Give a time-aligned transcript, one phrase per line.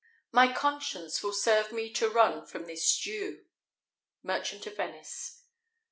[0.31, 3.45] My conscience will serve me to run from this Jew.
[4.23, 5.43] Merchant of Venice.